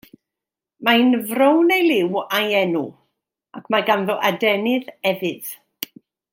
[0.87, 2.83] Mae'n frown ei liw a'i enw,
[3.61, 5.57] ac mae ganddo adenydd efydd.